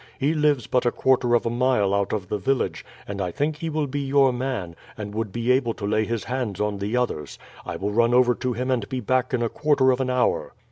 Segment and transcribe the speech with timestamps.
[0.19, 3.57] He lives but a quarter of a mile out of the village, and I think
[3.57, 6.97] he will be your man, and would be able to lay his hands on the
[6.97, 7.37] others.
[7.67, 10.55] I will run over to him and be back in a quarter of an hour."